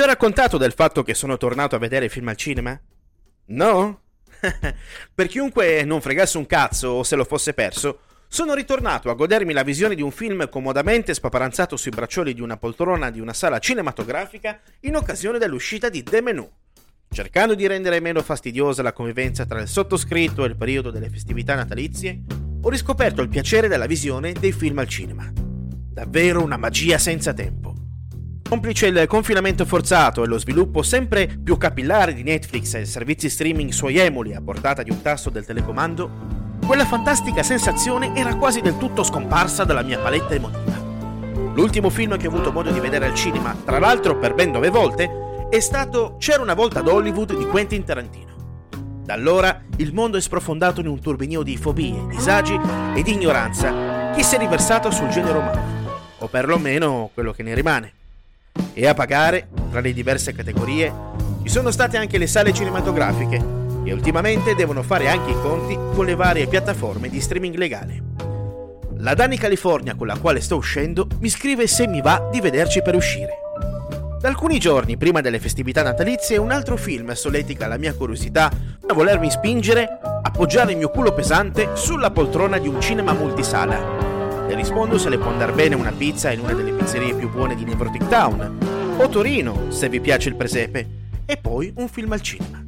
[0.00, 2.80] Ho raccontato del fatto che sono tornato a vedere film al cinema?
[3.48, 4.00] No?
[5.14, 9.52] per chiunque non fregasse un cazzo o se lo fosse perso, sono ritornato a godermi
[9.52, 13.58] la visione di un film comodamente spaparanzato sui braccioli di una poltrona di una sala
[13.58, 16.50] cinematografica in occasione dell'uscita di The Menu.
[17.10, 21.54] Cercando di rendere meno fastidiosa la convivenza tra il sottoscritto e il periodo delle festività
[21.54, 22.22] natalizie,
[22.62, 25.30] ho riscoperto il piacere della visione dei film al cinema.
[25.34, 27.69] Davvero una magia senza tempo.
[28.50, 33.70] Complice il confinamento forzato e lo sviluppo sempre più capillare di Netflix e servizi streaming
[33.70, 36.10] suoi emuli a portata di un tasto del telecomando,
[36.66, 40.76] quella fantastica sensazione era quasi del tutto scomparsa dalla mia paletta emotiva.
[41.54, 44.68] L'ultimo film che ho avuto modo di vedere al cinema, tra l'altro per ben nove
[44.68, 48.70] volte, è stato C'era una volta ad Hollywood di Quentin Tarantino.
[49.04, 52.58] Da allora il mondo è sprofondato in un turbinio di fobie, disagi
[52.96, 55.62] e di ignoranza che si è riversato sul genere umano,
[56.18, 57.92] o perlomeno quello che ne rimane.
[58.80, 60.90] E a pagare, tra le diverse categorie,
[61.42, 63.36] ci sono state anche le sale cinematografiche,
[63.84, 68.02] e ultimamente devono fare anche i conti con le varie piattaforme di streaming legale.
[68.96, 72.80] La Dani California con la quale sto uscendo mi scrive se mi va di vederci
[72.80, 73.34] per uscire.
[74.18, 78.94] Da alcuni giorni prima delle festività natalizie un altro film solletica la mia curiosità a
[78.94, 83.99] volermi spingere a appoggiare il mio culo pesante sulla poltrona di un cinema multisala.
[84.50, 87.54] Le rispondo se le può andare bene una pizza in una delle pizzerie più buone
[87.54, 88.58] di Nevrotic Town,
[88.98, 90.88] o Torino se vi piace il presepe,
[91.24, 92.60] e poi un film al cinema.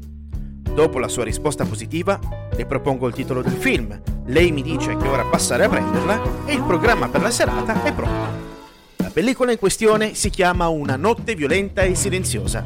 [0.72, 2.20] Dopo la sua risposta positiva,
[2.54, 6.54] le propongo il titolo del film, lei mi dice che ora passare a prenderla e
[6.54, 8.30] il programma per la serata è pronto.
[8.98, 12.64] La pellicola in questione si chiama Una notte violenta e silenziosa.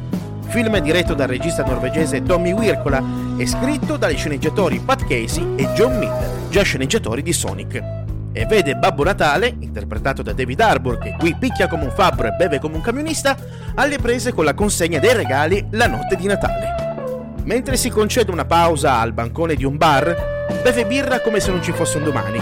[0.49, 3.03] Film diretto dal regista norvegese Tommy Wirkola
[3.35, 8.05] e scritto dagli sceneggiatori Pat Casey e John Miller, già sceneggiatori di Sonic.
[8.37, 12.33] E vede Babbo Natale, interpretato da David Harbour, che qui picchia come un fabbro e
[12.33, 13.35] beve come un camionista,
[13.73, 17.33] alle prese con la consegna dei regali la notte di Natale.
[17.45, 21.63] Mentre si concede una pausa al bancone di un bar, beve birra come se non
[21.63, 22.39] ci fosse un domani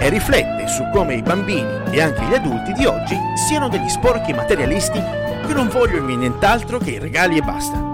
[0.00, 4.32] e riflette su come i bambini e anche gli adulti di oggi siano degli sporchi
[4.32, 5.00] materialisti
[5.46, 7.87] che non vogliono nient'altro che i regali e basta.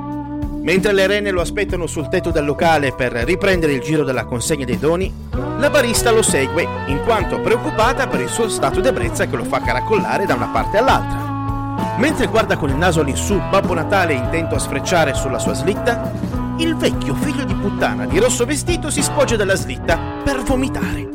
[0.64, 4.64] Mentre le rene lo aspettano sul tetto del locale per riprendere il giro della consegna
[4.64, 5.12] dei doni,
[5.58, 9.60] la barista lo segue in quanto preoccupata per il suo stato d'ebbrezza che lo fa
[9.60, 11.96] caracollare da una parte all'altra.
[11.98, 16.10] Mentre guarda con il naso all'insù Babbo Natale intento a sfrecciare sulla sua slitta,
[16.56, 21.06] il vecchio figlio di puttana di rosso vestito si spoggia dalla slitta per vomitare,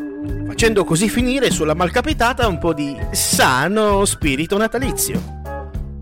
[0.45, 5.38] facendo così finire sulla malcapitata un po' di sano spirito natalizio.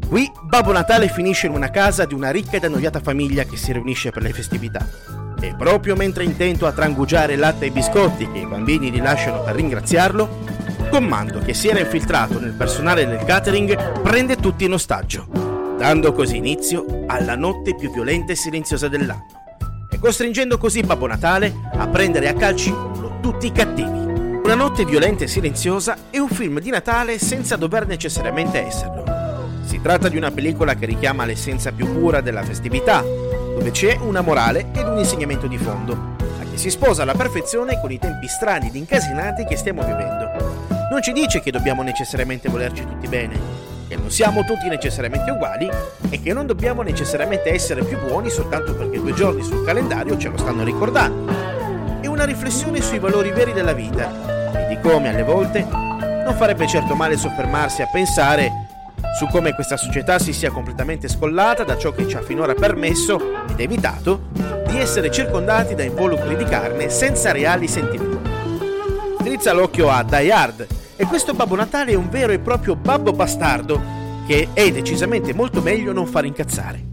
[0.07, 3.73] Qui Babbo Natale finisce in una casa di una ricca ed annoiata famiglia che si
[3.73, 4.85] riunisce per le festività.
[5.39, 9.41] E proprio mentre è intento a trangugiare latte e biscotti che i bambini gli lasciano
[9.41, 10.55] per ringraziarlo,
[10.89, 15.47] Comando, che si era infiltrato nel personale del catering, prende tutti in ostaggio
[15.77, 19.25] dando così inizio alla notte più violenta e silenziosa dell'anno
[19.89, 22.73] e costringendo così Babbo Natale a prendere a calci
[23.21, 24.05] tutti i cattivi.
[24.43, 29.16] Una notte violenta e silenziosa è un film di Natale senza dover necessariamente esserlo.
[29.67, 34.21] Si tratta di una pellicola che richiama l'essenza più pura della festività, dove c'è una
[34.21, 38.29] morale ed un insegnamento di fondo, ma che si sposa alla perfezione con i tempi
[38.29, 40.31] strani ed incasinati che stiamo vivendo.
[40.89, 43.37] Non ci dice che dobbiamo necessariamente volerci tutti bene,
[43.89, 45.69] che non siamo tutti necessariamente uguali
[46.09, 50.29] e che non dobbiamo necessariamente essere più buoni soltanto perché due giorni sul calendario ce
[50.29, 51.29] lo stanno ricordando.
[51.99, 56.65] È una riflessione sui valori veri della vita e di come alle volte non farebbe
[56.67, 58.66] certo male soffermarsi a pensare
[59.17, 63.45] su come questa società si sia completamente scollata da ciò che ci ha finora permesso
[63.49, 64.27] ed evitato
[64.67, 68.29] di essere circondati da involucri di carne senza reali sentimenti.
[69.19, 73.11] Strizza l'occhio a Die Hard, e questo Babbo Natale è un vero e proprio babbo
[73.11, 73.79] bastardo
[74.25, 76.83] che è decisamente molto meglio non far incazzare.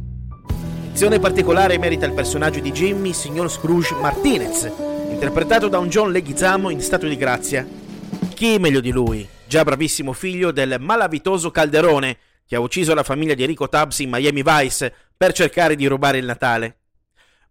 [0.83, 4.71] Menzione particolare merita il personaggio di Jimmy, signor Scrooge Martinez,
[5.11, 7.67] interpretato da un John Leguizamo in stato di grazia.
[8.35, 9.27] Chi meglio di lui?
[9.55, 14.11] Già bravissimo figlio del malavitoso Calderone che ha ucciso la famiglia di Enrico Tubbs in
[14.11, 16.79] Miami Vice per cercare di rubare il Natale.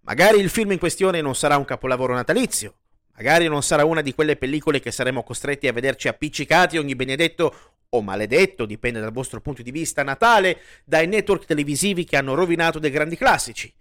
[0.02, 2.76] Magari il film in questione non sarà un capolavoro natalizio,
[3.16, 7.56] Magari non sarà una di quelle pellicole che saremo costretti a vederci appiccicati ogni benedetto
[7.88, 12.80] o maledetto, dipende dal vostro punto di vista, Natale, dai network televisivi che hanno rovinato
[12.80, 13.74] dei grandi classici.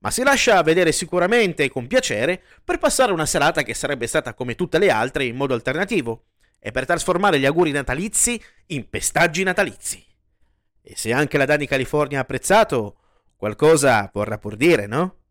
[0.00, 4.34] Ma si lascia vedere sicuramente e con piacere per passare una serata che sarebbe stata
[4.34, 6.24] come tutte le altre in modo alternativo
[6.66, 10.02] e per trasformare gli auguri natalizi in pestaggi natalizi.
[10.80, 12.96] E se anche la Dani California ha apprezzato,
[13.36, 15.23] qualcosa vorrà pur dire, no?